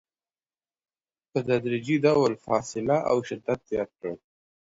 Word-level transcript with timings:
په 1.31 1.39
تدریجي 1.47 1.97
ډول 2.05 2.31
فاصله 2.45 2.97
او 3.09 3.17
شدت 3.29 3.59
زیات 3.71 3.89
کړئ. 3.99 4.15